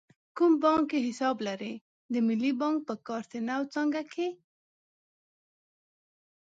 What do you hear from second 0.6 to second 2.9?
بانک کې حساب لرئ؟ د ملی بانک